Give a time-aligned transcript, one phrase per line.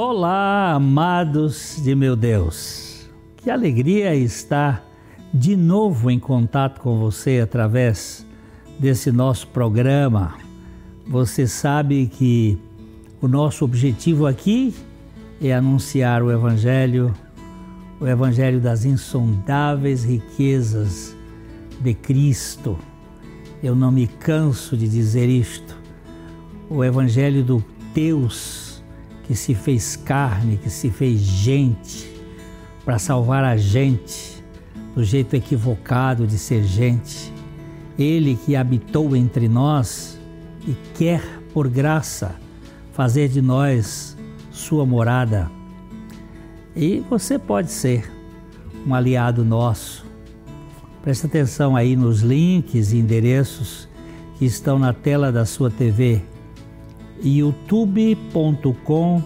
[0.00, 3.10] Olá, amados de meu Deus.
[3.38, 4.86] Que alegria estar
[5.34, 8.24] de novo em contato com você através
[8.78, 10.36] desse nosso programa.
[11.04, 12.56] Você sabe que
[13.20, 14.72] o nosso objetivo aqui
[15.42, 17.12] é anunciar o Evangelho,
[18.00, 21.16] o Evangelho das insondáveis riquezas
[21.80, 22.78] de Cristo.
[23.60, 25.76] Eu não me canso de dizer isto.
[26.70, 28.67] O Evangelho do Deus
[29.28, 32.10] que se fez carne, que se fez gente
[32.82, 34.42] para salvar a gente
[34.94, 37.30] do jeito equivocado de ser gente.
[37.98, 40.18] Ele que habitou entre nós
[40.66, 42.36] e quer, por graça,
[42.94, 44.16] fazer de nós
[44.50, 45.50] sua morada.
[46.74, 48.10] E você pode ser
[48.86, 50.06] um aliado nosso.
[51.02, 53.86] Presta atenção aí nos links e endereços
[54.38, 56.22] que estão na tela da sua TV
[57.22, 59.22] youtube.com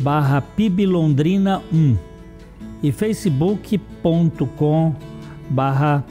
[0.00, 1.96] barra piblondrina 1
[2.82, 4.94] e facebook.com
[5.48, 6.04] barra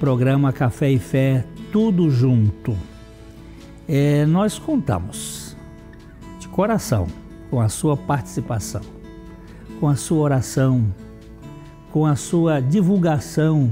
[0.00, 2.76] programa Café e Fé, tudo junto.
[3.86, 5.56] É, nós contamos
[6.38, 7.06] de coração
[7.50, 8.80] com a sua participação,
[9.78, 10.92] com a sua oração,
[11.92, 13.70] com a sua divulgação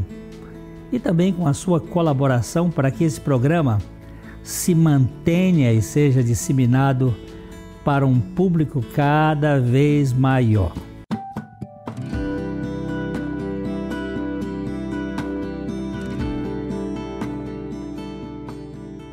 [0.93, 3.79] e também com a sua colaboração para que esse programa
[4.43, 7.15] se mantenha e seja disseminado
[7.85, 10.73] para um público cada vez maior.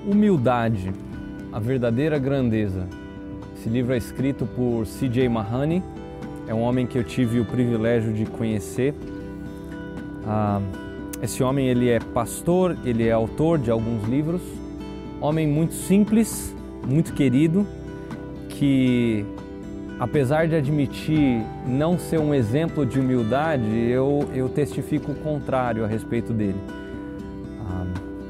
[0.05, 0.91] Humildade,
[1.51, 2.87] a verdadeira grandeza.
[3.55, 5.29] Esse livro é escrito por C.J.
[5.29, 5.83] Mahoney,
[6.47, 8.95] é um homem que eu tive o privilégio de conhecer.
[10.25, 10.59] Ah,
[11.21, 14.41] esse homem ele é pastor, ele é autor de alguns livros
[15.21, 16.55] homem muito simples,
[16.87, 17.65] muito querido,
[18.47, 19.25] que
[19.99, 25.87] apesar de admitir não ser um exemplo de humildade, eu, eu testifico o contrário a
[25.87, 26.59] respeito dele.
[27.59, 27.85] Ah,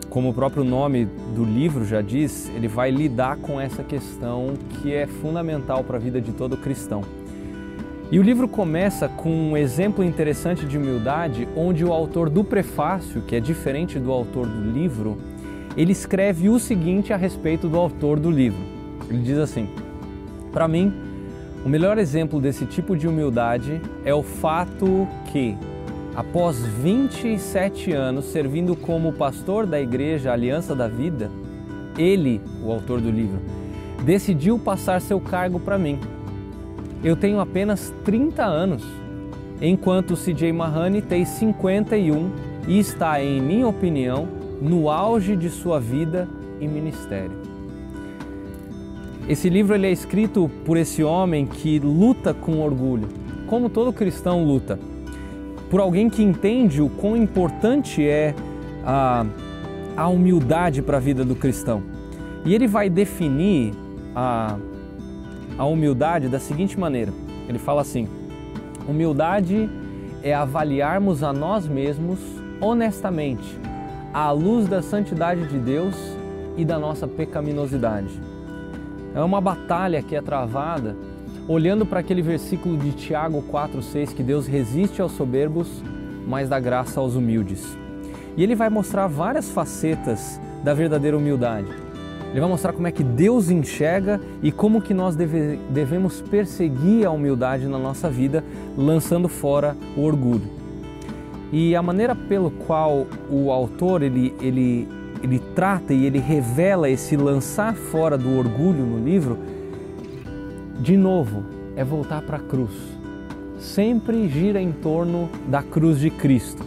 [0.09, 1.05] como o próprio nome
[1.35, 5.99] do livro já diz, ele vai lidar com essa questão que é fundamental para a
[5.99, 7.03] vida de todo cristão.
[8.11, 13.21] E o livro começa com um exemplo interessante de humildade, onde o autor do prefácio,
[13.21, 15.15] que é diferente do autor do livro,
[15.77, 18.59] ele escreve o seguinte a respeito do autor do livro.
[19.09, 19.69] Ele diz assim:
[20.51, 20.93] Para mim,
[21.65, 25.57] o melhor exemplo desse tipo de humildade é o fato que,
[26.15, 31.29] após 27 anos servindo como pastor da igreja Aliança da Vida,
[31.97, 33.39] ele, o autor do livro,
[34.05, 35.99] decidiu passar seu cargo para mim.
[37.03, 38.83] Eu tenho apenas 30 anos,
[39.61, 42.31] enquanto CJ Mahoney tem 51
[42.67, 46.27] e está, em minha opinião, no auge de sua vida
[46.59, 47.31] e ministério.
[49.27, 53.07] Esse livro ele é escrito por esse homem que luta com orgulho,
[53.47, 54.79] como todo cristão luta,
[55.69, 58.33] por alguém que entende o quão importante é
[58.83, 59.25] a,
[59.95, 61.83] a humildade para a vida do cristão.
[62.43, 63.73] E ele vai definir
[64.15, 64.57] a,
[65.57, 67.13] a humildade da seguinte maneira:
[67.47, 68.07] ele fala assim,
[68.87, 69.69] humildade
[70.23, 72.19] é avaliarmos a nós mesmos
[72.59, 73.68] honestamente
[74.13, 75.95] à luz da santidade de Deus
[76.57, 78.19] e da nossa pecaminosidade.
[79.13, 80.95] É uma batalha que é travada
[81.47, 85.83] olhando para aquele versículo de Tiago 4,6 que Deus resiste aos soberbos,
[86.27, 87.77] mas dá graça aos humildes.
[88.37, 91.67] E ele vai mostrar várias facetas da verdadeira humildade.
[92.29, 97.05] Ele vai mostrar como é que Deus enxerga e como que nós deve, devemos perseguir
[97.05, 98.43] a humildade na nossa vida,
[98.77, 100.58] lançando fora o orgulho.
[101.51, 104.87] E a maneira pelo qual o autor ele, ele,
[105.23, 109.37] ele trata e ele revela esse lançar fora do orgulho no livro,
[110.79, 111.43] de novo,
[111.75, 112.71] é voltar para a cruz.
[113.57, 116.63] Sempre gira em torno da cruz de Cristo.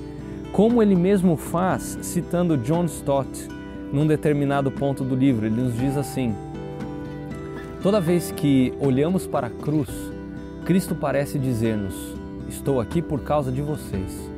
[0.53, 3.49] Como ele mesmo faz, citando John Stott,
[3.93, 6.35] num determinado ponto do livro, ele nos diz assim:
[7.83, 9.89] Toda vez que olhamos para a cruz,
[10.65, 11.95] Cristo parece dizer-nos:
[12.49, 14.32] Estou aqui por causa de vocês.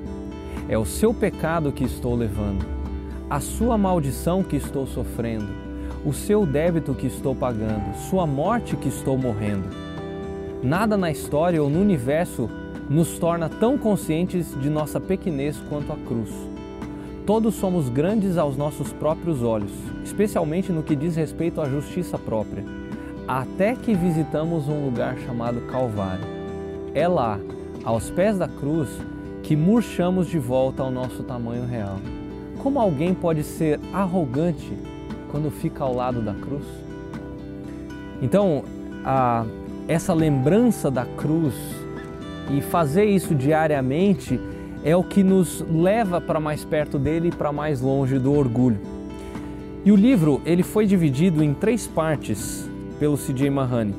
[0.68, 2.64] É o seu pecado que estou levando,
[3.28, 5.48] a sua maldição que estou sofrendo,
[6.04, 9.68] o seu débito que estou pagando, sua morte que estou morrendo.
[10.62, 12.48] Nada na história ou no universo
[12.88, 16.30] nos torna tão conscientes de nossa pequenez quanto a cruz.
[17.26, 19.72] Todos somos grandes aos nossos próprios olhos,
[20.02, 22.64] especialmente no que diz respeito à justiça própria,
[23.28, 26.24] até que visitamos um lugar chamado Calvário.
[26.94, 27.38] É lá,
[27.82, 28.88] aos pés da cruz,
[29.44, 31.98] que murchamos de volta ao nosso tamanho real.
[32.58, 34.72] Como alguém pode ser arrogante
[35.30, 36.64] quando fica ao lado da cruz?
[38.22, 38.64] Então,
[39.04, 39.44] a,
[39.86, 41.54] essa lembrança da cruz
[42.50, 44.40] e fazer isso diariamente
[44.82, 48.80] é o que nos leva para mais perto dele e para mais longe do orgulho.
[49.84, 52.66] E o livro ele foi dividido em três partes
[52.98, 53.50] pelo C.J.
[53.50, 53.94] Mahoney.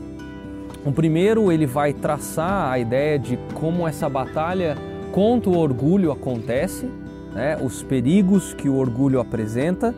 [0.84, 4.76] O primeiro ele vai traçar a ideia de como essa batalha
[5.16, 6.90] contra o orgulho acontece,
[7.34, 9.96] né, os perigos que o orgulho apresenta.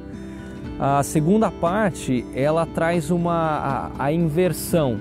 [0.80, 4.96] A segunda parte ela traz uma a, a inversão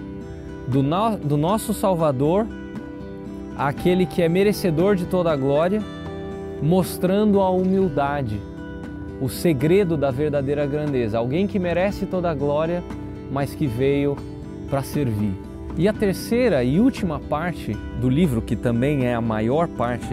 [0.66, 2.46] do, no, do nosso Salvador,
[3.58, 5.82] aquele que é merecedor de toda a glória,
[6.62, 8.40] mostrando a humildade
[9.20, 11.18] o segredo da verdadeira grandeza.
[11.18, 12.82] Alguém que merece toda a glória,
[13.30, 14.16] mas que veio
[14.70, 15.34] para servir.
[15.76, 20.08] E a terceira e última parte do livro, que também é a maior parte,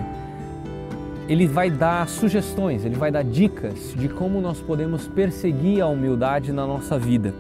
[1.28, 6.52] ele vai dar sugestões, ele vai dar dicas de como nós podemos perseguir a humildade
[6.52, 7.34] na nossa vida.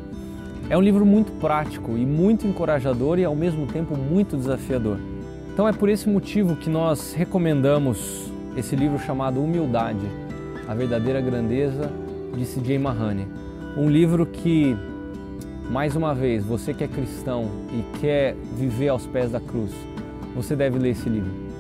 [0.70, 4.98] É um livro muito prático e muito encorajador e ao mesmo tempo muito desafiador.
[5.54, 10.24] Então é por esse motivo que nós recomendamos esse livro chamado Humildade
[10.68, 11.92] a Verdadeira Grandeza
[12.36, 12.80] de C.J.
[12.80, 13.28] Mahoney.
[13.78, 14.76] Um livro que,
[15.70, 19.72] mais uma vez, você que é cristão e quer viver aos pés da cruz,
[20.36, 21.54] você deve ler esse livro.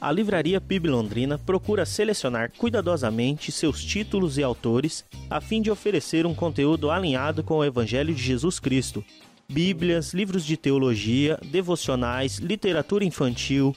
[0.00, 6.26] A Livraria PIB Londrina procura selecionar cuidadosamente seus títulos e autores a fim de oferecer
[6.26, 9.04] um conteúdo alinhado com o Evangelho de Jesus Cristo,
[9.48, 13.76] Bíblias, livros de teologia, devocionais, literatura infantil,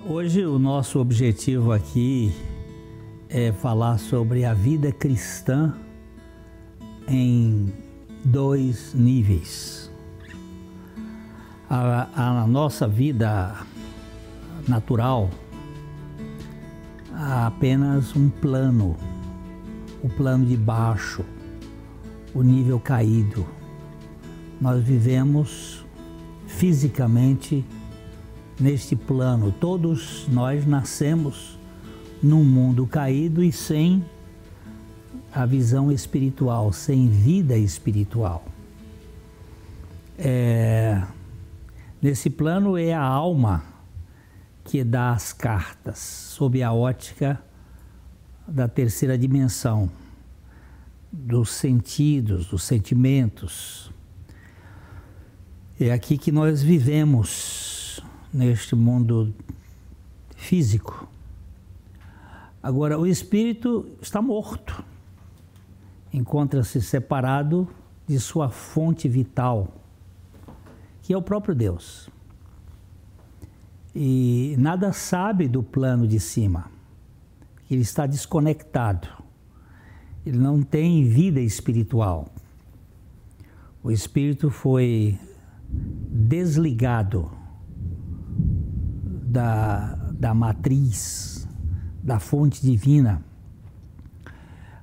[0.09, 2.31] Hoje o nosso objetivo aqui
[3.29, 5.73] é falar sobre a vida cristã
[7.07, 7.73] em
[8.23, 9.86] dois níveis.
[11.69, 13.55] A, a nossa vida
[14.67, 15.29] natural
[17.13, 18.95] há apenas um plano,
[20.03, 21.25] o plano de baixo,
[22.33, 23.45] o nível caído.
[24.61, 25.85] Nós vivemos
[26.45, 27.65] fisicamente
[28.59, 31.59] neste plano, todos nós nascemos
[32.21, 34.03] num mundo caído e sem
[35.31, 38.45] a visão espiritual, sem vida espiritual.
[40.17, 41.03] É,
[42.01, 43.63] nesse plano é a alma
[44.63, 47.41] que dá as cartas, sob a ótica
[48.47, 49.89] da terceira dimensão,
[51.11, 53.91] dos sentidos, dos sentimentos.
[55.79, 58.01] É aqui que nós vivemos,
[58.33, 59.33] neste mundo
[60.35, 61.07] físico.
[62.61, 64.83] Agora, o espírito está morto,
[66.13, 67.67] encontra-se separado
[68.07, 69.73] de sua fonte vital,
[71.07, 72.09] que é o próprio Deus.
[73.95, 76.69] E nada sabe do plano de cima.
[77.71, 79.07] Ele está desconectado.
[80.25, 82.27] Ele não tem vida espiritual.
[83.81, 85.17] O espírito foi
[86.11, 87.31] desligado
[89.23, 91.47] da, da matriz
[92.03, 93.23] da fonte divina.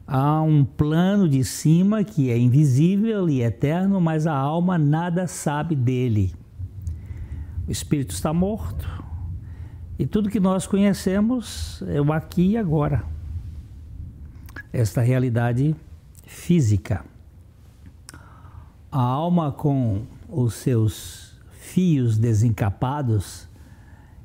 [0.06, 5.74] Há um plano de cima que é invisível e eterno, mas a alma nada sabe
[5.74, 6.34] dele.
[7.66, 8.86] O espírito está morto
[9.98, 13.04] e tudo que nós conhecemos é o aqui e agora.
[14.72, 15.74] Esta realidade
[16.26, 17.04] física.
[18.92, 23.48] A alma, com os seus fios desencapados,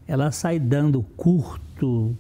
[0.08, 2.18] ela sai dando curto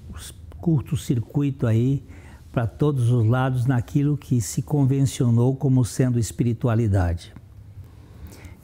[0.60, 2.04] curto-circuito aí
[2.51, 7.34] para todos os lados naquilo que se convencionou como sendo espiritualidade.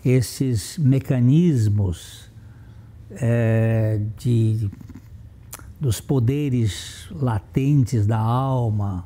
[0.04, 2.30] Esses mecanismos
[3.12, 4.70] é, de,
[5.80, 9.06] dos poderes latentes da alma,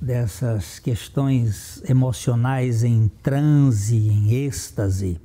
[0.00, 5.20] dessas questões emocionais em transe, em êxtase,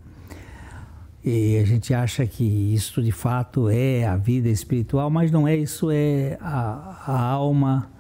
[1.24, 5.56] E a gente acha que isso de fato é a vida espiritual, mas não é
[5.56, 7.95] isso, é a, a alma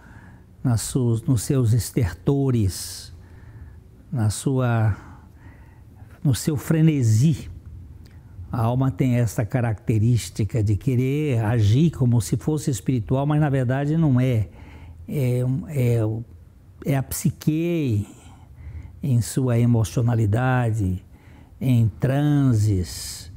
[0.66, 3.14] nas suas, nos seus estertores,
[4.12, 4.98] na sua,
[6.24, 7.52] no seu frenesi.
[8.52, 13.96] A alma tem essa característica de querer agir como se fosse espiritual, mas na verdade
[13.96, 14.50] não é.
[15.08, 16.00] É, é,
[16.84, 18.08] é a psique
[19.04, 21.06] em sua emocionalidade,
[21.62, 23.32] em transes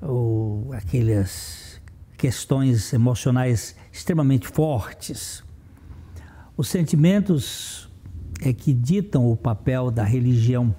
[0.00, 1.82] ou aquelas
[2.16, 5.44] questões emocionais extremamente fortes.
[6.62, 7.90] Os sentimentos
[8.40, 10.72] é que ditam o papel da religião.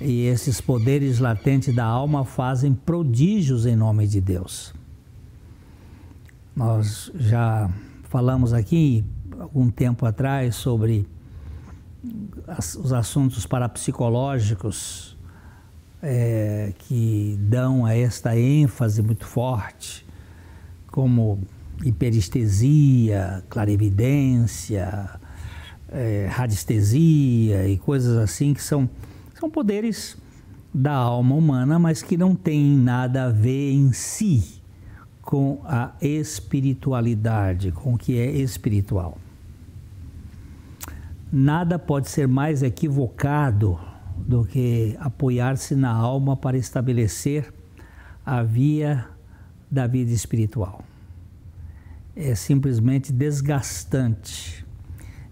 [0.00, 4.74] E esses poderes latentes da alma fazem prodígios em nome de Deus.
[6.56, 7.70] Nós já
[8.02, 9.04] falamos aqui
[9.38, 11.06] algum tempo atrás sobre
[12.76, 15.16] os assuntos parapsicológicos
[16.02, 20.04] é, que dão a esta ênfase muito forte,
[20.88, 21.46] como
[21.82, 25.10] hiperestesia, clarividência,
[25.88, 28.88] é, radiestesia e coisas assim que são,
[29.38, 30.16] são poderes
[30.72, 34.62] da alma humana, mas que não têm nada a ver em si
[35.22, 39.18] com a espiritualidade, com o que é espiritual
[41.36, 43.76] nada pode ser mais equivocado
[44.16, 47.52] do que apoiar-se na alma para estabelecer
[48.24, 49.04] a via
[49.68, 50.84] da vida espiritual.
[52.16, 54.64] É simplesmente desgastante.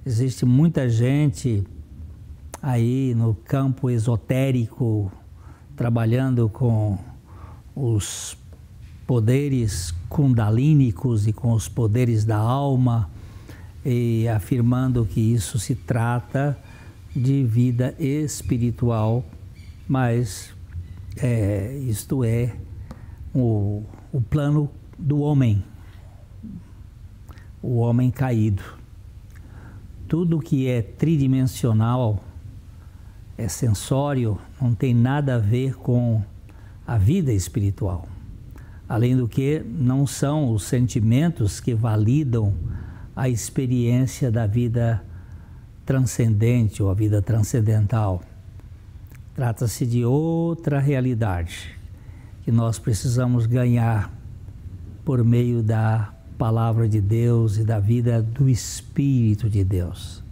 [0.04, 1.62] Existe muita gente
[2.60, 5.10] aí no campo esotérico
[5.76, 6.98] trabalhando com
[7.74, 8.36] os
[9.06, 13.10] poderes kundalínicos e com os poderes da alma
[13.84, 16.58] e afirmando que isso se trata
[17.14, 19.24] de vida espiritual,
[19.86, 20.52] mas
[21.16, 22.56] é, isto é
[23.34, 25.62] o, o plano do homem,
[27.62, 28.62] o homem caído.
[30.08, 32.22] Tudo que é tridimensional,
[33.38, 36.22] é sensório, não tem nada a ver com
[36.86, 38.08] a vida espiritual.
[38.88, 42.52] Além do que, não são os sentimentos que validam
[43.14, 45.02] a experiência da vida
[45.84, 48.22] transcendente ou a vida transcendental.
[49.34, 51.76] Trata-se de outra realidade
[52.44, 54.12] que nós precisamos ganhar
[55.04, 60.22] por meio da palavra de Deus e da vida do Espírito de Deus.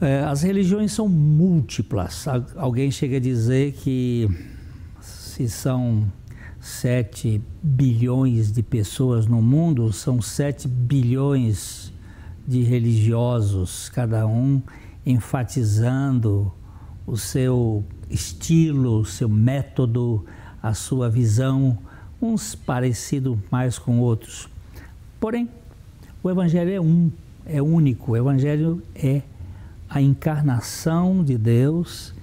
[0.00, 2.26] É, as religiões são múltiplas.
[2.56, 4.28] Alguém chega a dizer que
[5.00, 6.06] se são
[6.60, 11.92] 7 bilhões de pessoas no mundo, são 7 bilhões
[12.46, 14.60] de religiosos, cada um
[15.06, 16.52] enfatizando
[17.06, 20.24] o seu estilo, o seu método,
[20.62, 21.78] a sua visão,
[22.24, 24.48] uns parecidos mais com outros.
[25.20, 25.48] Porém,
[26.22, 27.12] o Evangelho é um,
[27.44, 28.12] é único.
[28.12, 29.22] O Evangelho é
[29.88, 32.14] a encarnação de Deus,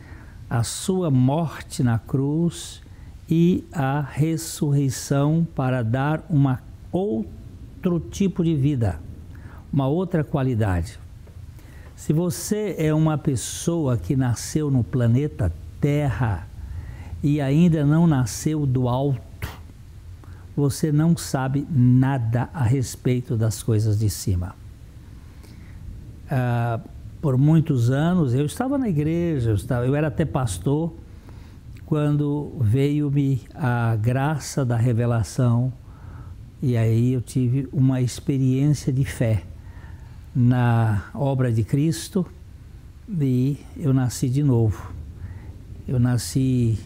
[0.50, 2.82] a sua morte na cruz
[3.30, 9.00] e a ressurreição para dar uma outro tipo de vida,
[9.72, 11.00] uma outra qualidade.
[11.96, 16.48] Se você é uma pessoa que nasceu no planeta Terra
[17.24, 19.31] e ainda não nasceu do alto,
[20.56, 24.56] você não sabe nada a respeito das coisas de cima.
[26.30, 26.80] Ah,
[27.22, 30.94] por muitos anos eu estava na igreja, eu, estava, eu era até pastor
[31.86, 35.72] quando veio-me a graça da revelação
[36.62, 39.44] e aí eu tive uma experiência de fé
[40.34, 42.26] na obra de Cristo
[43.10, 44.94] e eu nasci de novo.
[45.88, 46.80] Eu nasci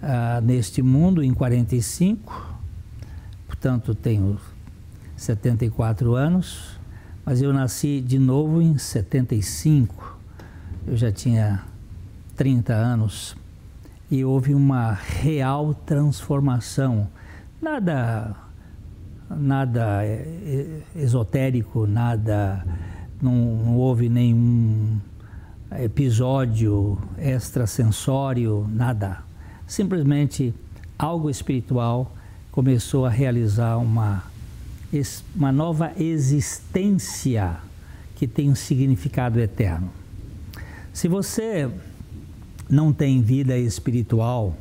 [0.00, 2.51] ah, neste mundo em 45,
[3.62, 4.36] portanto tenho
[5.16, 6.80] 74 anos,
[7.24, 10.18] mas eu nasci de novo em 75.
[10.84, 11.62] Eu já tinha
[12.34, 13.36] 30 anos
[14.10, 17.06] e houve uma real transformação.
[17.60, 18.34] Nada,
[19.30, 20.00] nada
[20.96, 22.66] esotérico, nada,
[23.22, 24.98] não, não houve nenhum
[25.78, 29.22] episódio extrasensório, nada.
[29.68, 30.52] Simplesmente
[30.98, 32.12] algo espiritual
[32.52, 34.24] começou a realizar uma,
[35.34, 37.56] uma nova existência
[38.14, 39.90] que tem um significado eterno.
[40.92, 41.68] Se você
[42.68, 44.54] não tem vida espiritual,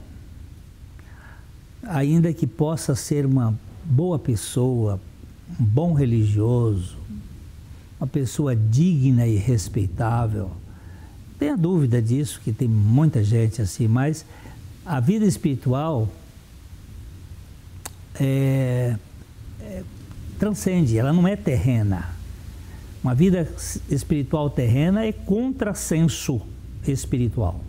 [1.83, 4.99] ainda que possa ser uma boa pessoa,
[5.59, 6.97] um bom religioso,
[7.99, 10.49] uma pessoa digna e respeitável,
[11.37, 14.25] tenha dúvida disso, que tem muita gente assim, mas
[14.85, 16.07] a vida espiritual
[18.19, 18.95] é,
[19.59, 19.83] é,
[20.39, 22.09] transcende, ela não é terrena.
[23.03, 23.47] Uma vida
[23.89, 26.41] espiritual terrena é contrassenso
[26.87, 27.61] espiritual.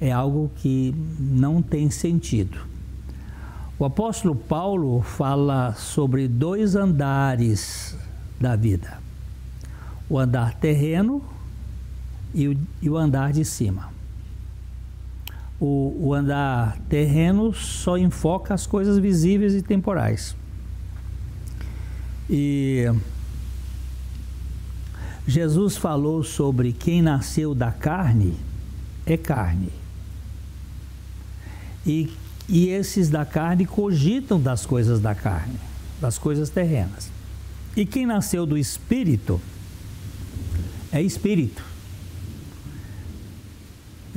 [0.00, 2.58] É algo que não tem sentido.
[3.78, 7.96] O apóstolo Paulo fala sobre dois andares
[8.40, 8.98] da vida:
[10.08, 11.22] o andar terreno
[12.34, 13.97] e o, e o andar de cima.
[15.60, 20.36] O, o andar terreno só enfoca as coisas visíveis e temporais.
[22.30, 22.84] E
[25.26, 28.36] Jesus falou sobre quem nasceu da carne
[29.04, 29.72] é carne.
[31.84, 32.10] E
[32.48, 35.58] e esses da carne cogitam das coisas da carne,
[36.00, 37.10] das coisas terrenas.
[37.76, 39.38] E quem nasceu do espírito
[40.90, 41.62] é espírito.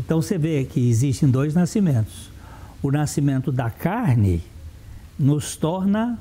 [0.03, 2.31] Então você vê que existem dois nascimentos.
[2.81, 4.41] O nascimento da carne
[5.17, 6.19] nos torna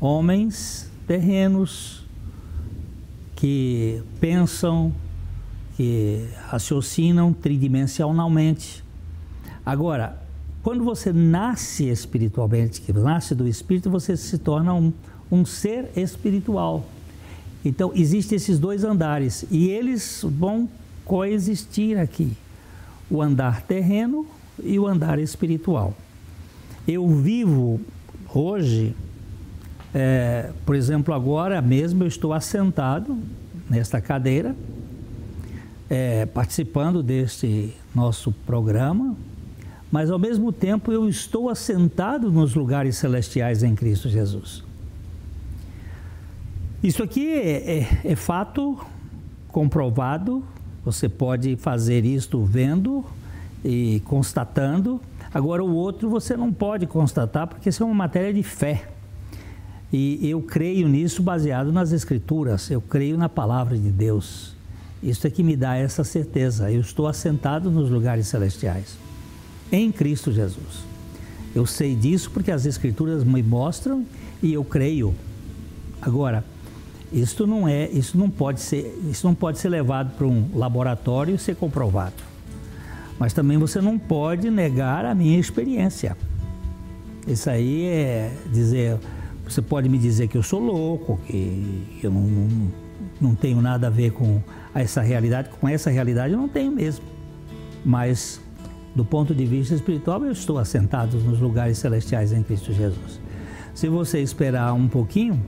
[0.00, 2.04] homens terrenos
[3.36, 4.92] que pensam,
[5.76, 8.82] que raciocinam tridimensionalmente.
[9.64, 10.20] Agora,
[10.64, 14.92] quando você nasce espiritualmente, que nasce do Espírito, você se torna um,
[15.30, 16.84] um ser espiritual.
[17.64, 20.68] Então, existem esses dois andares e eles vão
[21.04, 22.36] coexistir aqui:
[23.10, 24.26] o andar terreno
[24.62, 25.94] e o andar espiritual.
[26.86, 27.80] Eu vivo
[28.32, 28.94] hoje,
[29.94, 33.18] é, por exemplo, agora mesmo eu estou assentado
[33.68, 34.54] nesta cadeira,
[35.88, 39.16] é, participando deste nosso programa,
[39.90, 44.64] mas ao mesmo tempo eu estou assentado nos lugares celestiais em Cristo Jesus.
[46.82, 48.78] Isso aqui é, é, é fato
[49.48, 50.44] comprovado,
[50.86, 53.04] você pode fazer isto vendo
[53.64, 55.00] e constatando.
[55.34, 58.88] Agora, o outro você não pode constatar, porque isso é uma matéria de fé.
[59.92, 64.54] E eu creio nisso baseado nas Escrituras, eu creio na palavra de Deus.
[65.02, 66.70] Isso é que me dá essa certeza.
[66.70, 68.96] Eu estou assentado nos lugares celestiais
[69.72, 70.84] em Cristo Jesus.
[71.52, 74.06] Eu sei disso porque as Escrituras me mostram
[74.40, 75.12] e eu creio.
[76.00, 76.44] Agora,
[77.12, 81.34] isso não é, isso não pode ser, isso não pode ser levado para um laboratório
[81.34, 82.14] e ser comprovado.
[83.18, 86.16] Mas também você não pode negar a minha experiência.
[87.26, 88.98] Isso aí é dizer,
[89.44, 92.72] você pode me dizer que eu sou louco, que eu não, não,
[93.20, 94.40] não tenho nada a ver com
[94.74, 97.04] essa realidade, com essa realidade eu não tenho mesmo.
[97.84, 98.40] Mas
[98.96, 103.20] do ponto de vista espiritual, eu estou assentado nos lugares celestiais em Cristo Jesus.
[103.74, 105.38] Se você esperar um pouquinho,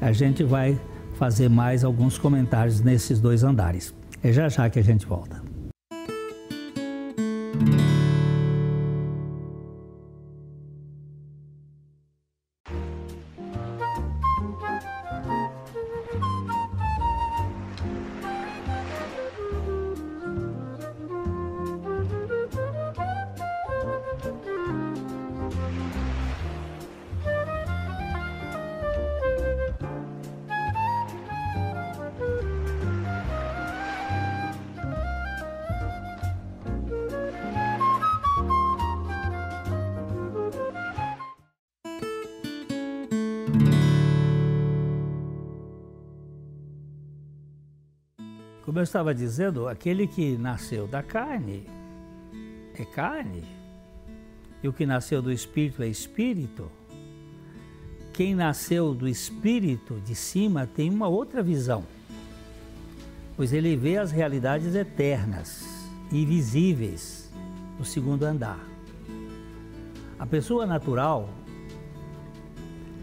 [0.00, 0.78] a gente vai
[1.14, 3.94] fazer mais alguns comentários nesses dois andares.
[4.22, 5.43] É já já que a gente volta.
[48.94, 51.66] Estava dizendo, aquele que nasceu da carne
[52.78, 53.42] é carne,
[54.62, 56.70] e o que nasceu do espírito é espírito.
[58.12, 61.82] Quem nasceu do espírito de cima tem uma outra visão,
[63.36, 65.64] pois ele vê as realidades eternas,
[66.12, 67.32] invisíveis,
[67.76, 68.64] no segundo andar.
[70.16, 71.28] A pessoa natural,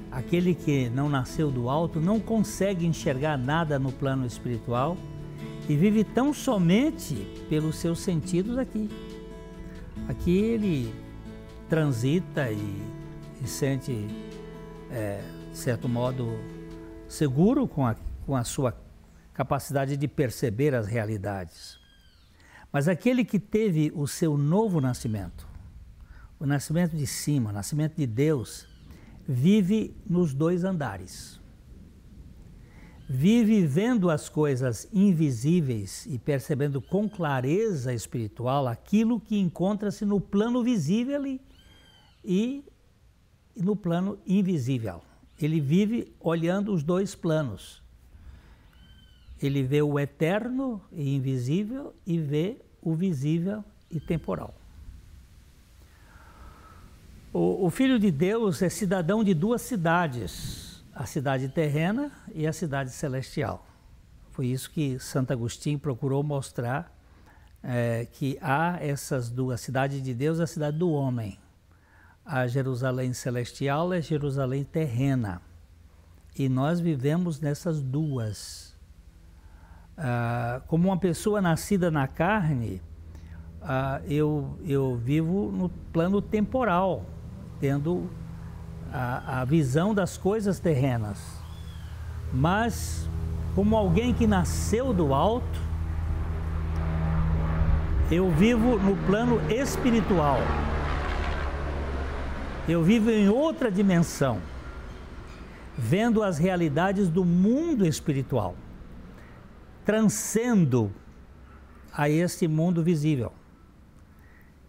[0.09, 4.95] aquele que não nasceu do alto, não consegue enxergar nada no plano espiritual
[5.67, 7.15] e vive tão somente
[7.49, 8.89] pelos seus sentidos aqui.
[10.07, 10.93] Aqui ele
[11.69, 12.81] transita e,
[13.43, 14.07] e sente,
[14.89, 15.21] é,
[15.51, 16.39] de certo modo,
[17.07, 17.95] seguro com a,
[18.25, 18.75] com a sua
[19.33, 21.79] capacidade de perceber as realidades.
[22.71, 25.47] Mas aquele que teve o seu novo nascimento,
[26.39, 28.67] o nascimento de cima, o nascimento de Deus,
[29.27, 31.40] vive nos dois andares
[33.13, 40.63] vive vendo as coisas invisíveis e percebendo com clareza espiritual aquilo que encontra-se no plano
[40.63, 41.21] visível
[42.23, 42.63] e
[43.53, 45.01] no plano invisível.
[45.41, 47.83] Ele vive olhando os dois planos.
[49.41, 54.55] Ele vê o eterno e invisível e vê o visível e temporal.
[57.33, 62.53] O, o, Filho de Deus é cidadão de duas cidades, a cidade terrena e a
[62.53, 63.65] cidade celestial.
[64.31, 66.95] Foi isso que Santo Agostinho procurou mostrar
[67.63, 71.37] é, que há essas duas, a cidade de Deus e a cidade do homem.
[72.25, 75.41] A Jerusalém celestial e a Jerusalém terrena.
[76.37, 78.77] E nós vivemos nessas duas.
[79.97, 82.81] Ah, como uma pessoa nascida na carne,
[83.61, 87.05] ah, eu, eu vivo no plano temporal,
[87.59, 88.09] tendo
[88.91, 91.19] a, a visão das coisas terrenas.
[92.33, 93.09] Mas,
[93.55, 95.59] como alguém que nasceu do alto,
[98.09, 100.37] eu vivo no plano espiritual.
[102.67, 104.39] Eu vivo em outra dimensão,
[105.77, 108.55] vendo as realidades do mundo espiritual.
[109.85, 110.91] Transcendo
[111.91, 113.33] a este mundo visível.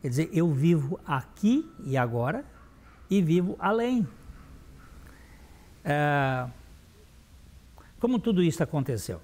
[0.01, 2.45] Quer dizer, eu vivo aqui e agora
[3.17, 4.07] e vivo além.
[5.85, 6.47] É,
[7.99, 9.21] como tudo isso aconteceu?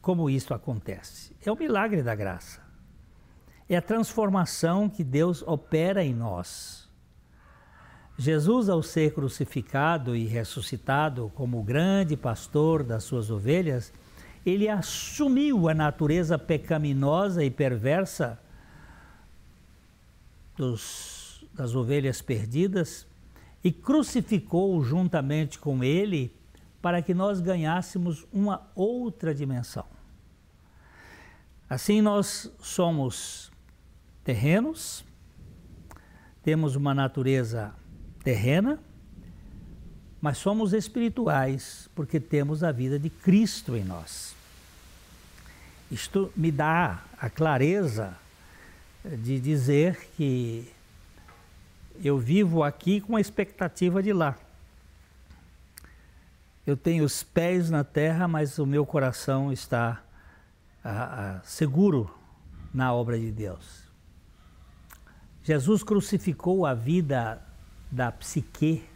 [0.00, 1.34] como isso acontece?
[1.44, 2.60] É o milagre da graça.
[3.68, 6.88] É a transformação que Deus opera em nós.
[8.18, 13.92] Jesus, ao ser crucificado e ressuscitado como grande pastor das suas ovelhas,
[14.44, 18.38] ele assumiu a natureza pecaminosa e perversa
[20.56, 21.19] dos,
[21.52, 23.06] das ovelhas perdidas
[23.62, 26.34] e crucificou juntamente com ele
[26.80, 29.84] para que nós ganhássemos uma outra dimensão.
[31.68, 33.52] Assim, nós somos
[34.24, 35.04] terrenos,
[36.42, 37.72] temos uma natureza
[38.24, 38.78] terrena,
[40.20, 44.34] mas somos espirituais porque temos a vida de Cristo em nós.
[45.90, 48.16] Isto me dá a clareza
[49.04, 50.70] de dizer que
[52.02, 54.36] eu vivo aqui com a expectativa de lá.
[56.66, 60.02] Eu tenho os pés na terra, mas o meu coração está
[60.84, 62.12] ah, ah, seguro
[62.72, 63.90] na obra de Deus.
[65.42, 67.42] Jesus crucificou a vida
[67.90, 68.88] da psique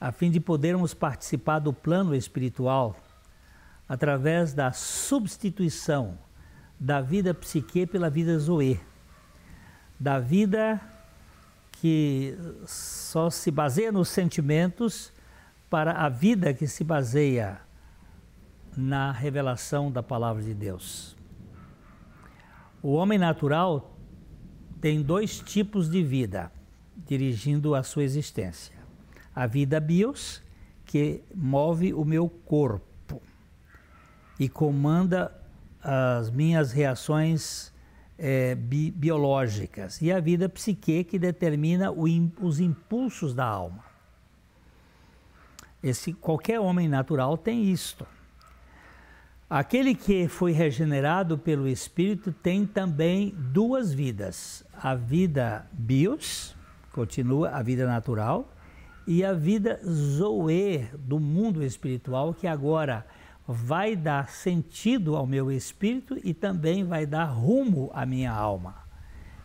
[0.00, 2.96] a fim de podermos participar do plano espiritual
[3.88, 6.18] através da substituição
[6.78, 8.78] da vida psique pela vida zoe,
[9.98, 10.80] da vida
[11.80, 12.36] que
[12.66, 15.12] só se baseia nos sentimentos
[15.68, 17.60] para a vida que se baseia
[18.76, 21.16] na revelação da palavra de Deus.
[22.82, 23.96] O homem natural
[24.80, 26.52] tem dois tipos de vida
[26.96, 28.76] dirigindo a sua existência:
[29.34, 30.42] a vida bios,
[30.84, 33.20] que move o meu corpo
[34.38, 35.34] e comanda
[35.82, 37.72] as minhas reações
[38.18, 43.84] é, bi biológicas, e a vida psique, que determina os impulsos da alma.
[45.82, 48.06] Esse, qualquer homem natural tem isto.
[49.48, 56.56] Aquele que foi regenerado pelo Espírito tem também duas vidas: a vida bios,
[56.90, 58.52] continua a vida natural,
[59.06, 63.06] e a vida zoe do mundo espiritual, que agora
[63.46, 68.76] vai dar sentido ao meu espírito e também vai dar rumo à minha alma.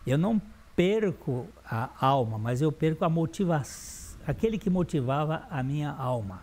[0.06, 0.40] Eu não
[0.74, 6.42] perco a alma, mas eu perco a motivação aquele que motivava a minha alma.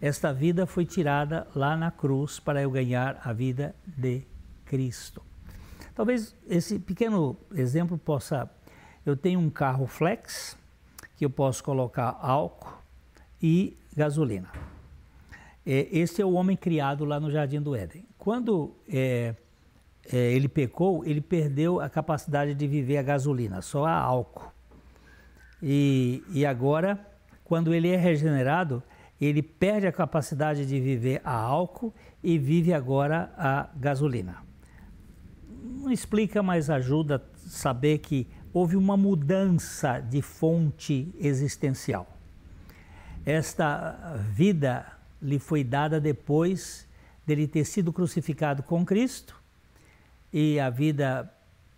[0.00, 4.22] Esta vida foi tirada lá na cruz para eu ganhar a vida de
[4.64, 5.22] Cristo.
[5.94, 8.48] Talvez esse pequeno exemplo possa.
[9.04, 10.56] Eu tenho um carro flex
[11.16, 12.78] que eu posso colocar álcool
[13.42, 14.48] e gasolina.
[15.70, 18.02] É, esse é o homem criado lá no Jardim do Éden.
[18.16, 19.34] Quando é,
[20.10, 24.50] é, ele pecou, ele perdeu a capacidade de viver a gasolina, só a álcool.
[25.62, 26.98] E, e agora,
[27.44, 28.82] quando ele é regenerado,
[29.20, 31.92] ele perde a capacidade de viver a álcool
[32.24, 34.38] e vive agora a gasolina.
[35.62, 42.06] Não explica, mas ajuda a saber que houve uma mudança de fonte existencial.
[43.26, 46.86] Esta vida lhe foi dada depois
[47.26, 49.36] dele ter sido crucificado com Cristo
[50.32, 51.32] e a vida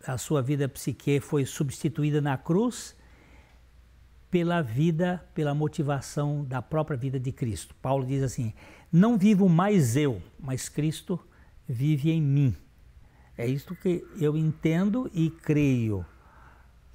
[0.07, 2.97] a sua vida psique foi substituída na cruz
[4.31, 7.75] pela vida, pela motivação da própria vida de Cristo.
[7.83, 8.55] Paulo diz assim:
[8.91, 11.19] Não vivo mais eu, mas Cristo
[11.69, 12.57] vive em mim.
[13.37, 16.05] É isto que eu entendo e creio,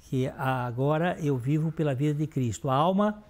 [0.00, 2.70] que agora eu vivo pela vida de Cristo.
[2.70, 3.22] A alma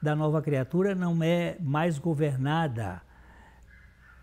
[0.00, 3.02] da nova criatura não é mais governada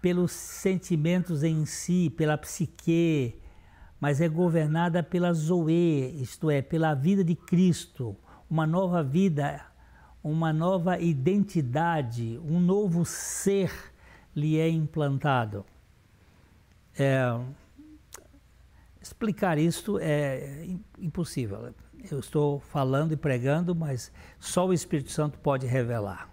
[0.01, 3.35] pelos sentimentos em si, pela psique,
[3.99, 8.15] mas é governada pela Zoe, isto é, pela vida de Cristo,
[8.49, 9.65] uma nova vida,
[10.23, 13.71] uma nova identidade, um novo ser
[14.35, 15.65] lhe é implantado.
[16.97, 17.35] É,
[19.05, 21.71] explicar isto é impossível.
[22.09, 26.27] Eu estou falando e pregando, mas só o Espírito Santo pode revelar.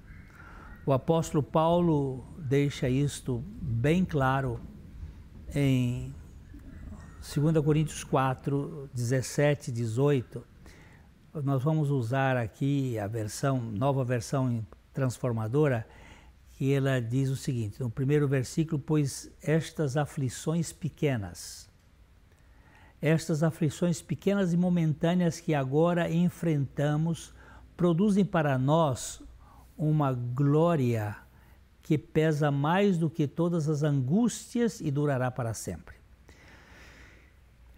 [0.86, 4.58] O apóstolo Paulo deixa isto bem claro
[5.54, 6.14] em
[7.20, 10.42] 2 Coríntios 4, 17, 18.
[11.44, 15.86] Nós vamos usar aqui a versão, nova versão transformadora,
[16.52, 21.70] que ela diz o seguinte, no primeiro versículo, pois estas aflições pequenas,
[23.02, 27.34] estas aflições pequenas e momentâneas que agora enfrentamos,
[27.76, 29.20] produzem para nós
[29.76, 31.16] uma glória
[31.82, 35.96] que pesa mais do que todas as angústias e durará para sempre.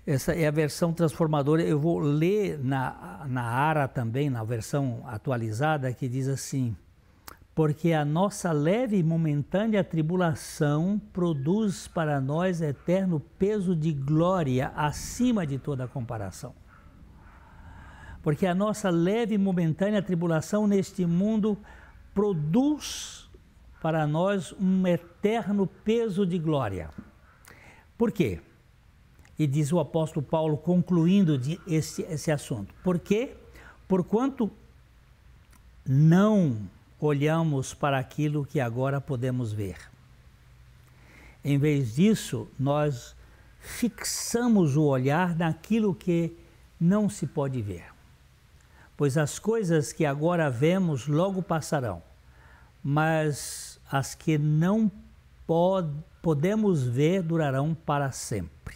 [0.07, 1.63] Essa é a versão transformadora.
[1.63, 6.77] Eu vou ler na, na ARA também, na versão atualizada, que diz assim:
[7.55, 15.47] Porque a nossa leve e momentânea tribulação produz para nós eterno peso de glória acima
[15.47, 16.53] de toda comparação.
[18.23, 21.57] Porque a nossa leve e momentânea tribulação neste mundo
[22.13, 23.31] produz
[23.81, 26.91] para nós um eterno peso de glória.
[27.99, 28.41] Por quê?
[29.39, 32.75] E diz o apóstolo Paulo, concluindo esse, esse assunto.
[32.83, 33.37] Por quê?
[33.87, 34.51] Porquanto
[35.87, 36.57] não
[37.05, 39.77] olhamos para aquilo que agora podemos ver.
[41.45, 43.15] Em vez disso, nós
[43.61, 46.37] fixamos o olhar naquilo que
[46.81, 47.95] não se pode ver
[48.97, 52.03] pois as coisas que agora vemos logo passarão,
[52.83, 54.91] mas as que não
[55.47, 55.91] pod
[56.23, 58.75] podemos ver durarão para sempre.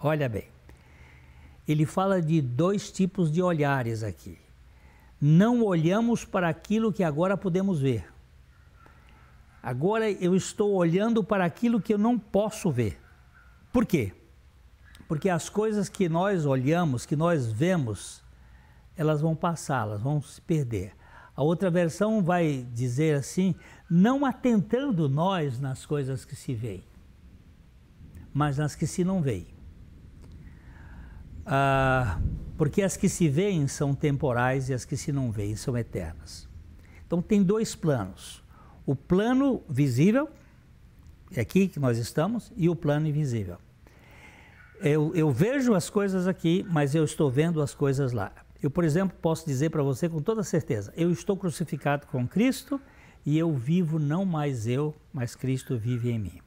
[0.00, 0.48] Olha bem,
[1.68, 4.38] ele fala de dois tipos de olhares aqui.
[5.24, 8.12] Não olhamos para aquilo que agora podemos ver.
[9.62, 13.00] Agora eu estou olhando para aquilo que eu não posso ver.
[13.72, 14.12] Por quê?
[15.06, 18.20] Porque as coisas que nós olhamos, que nós vemos,
[18.96, 20.92] elas vão passar, elas vão se perder.
[21.36, 23.54] A outra versão vai dizer assim:
[23.88, 26.82] não atentando nós nas coisas que se veem,
[28.34, 29.51] mas nas que se não veem.
[31.44, 32.20] Ah,
[32.56, 36.48] porque as que se veem são temporais e as que se não veem são eternas.
[37.06, 38.42] Então tem dois planos:
[38.86, 40.28] o plano visível,
[41.34, 43.58] é aqui que nós estamos, e o plano invisível.
[44.80, 48.32] Eu, eu vejo as coisas aqui, mas eu estou vendo as coisas lá.
[48.62, 52.80] Eu, por exemplo, posso dizer para você com toda certeza: eu estou crucificado com Cristo
[53.24, 56.40] e eu vivo não mais eu, mas Cristo vive em mim.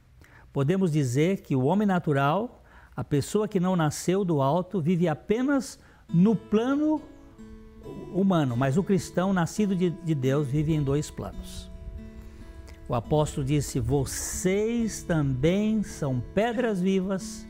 [0.52, 2.64] Podemos dizer que o homem natural,
[2.96, 7.02] a pessoa que não nasceu do alto, vive apenas no plano
[8.14, 11.72] humano, mas o cristão nascido de, de Deus vive em dois planos.
[12.88, 17.46] O apóstolo disse: Vocês também são pedras vivas,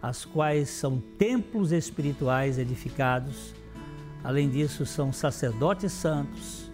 [0.00, 3.54] as quais são templos espirituais edificados
[4.24, 6.72] Além disso, são sacerdotes santos,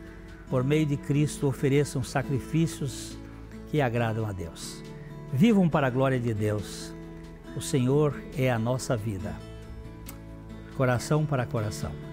[0.48, 3.18] por meio de Cristo ofereçam sacrifícios
[3.66, 4.84] que agradam a Deus.
[5.32, 6.94] Vivam para a glória de Deus.
[7.56, 9.34] O Senhor é a nossa vida.
[10.76, 12.09] Coração para coração.